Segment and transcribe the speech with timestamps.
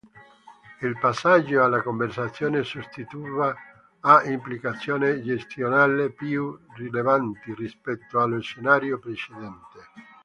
[0.81, 3.53] Il passaggio alla conservazione sostitutiva
[3.99, 9.79] ha implicazioni gestionali più rilevanti rispetto allo scenario precedente.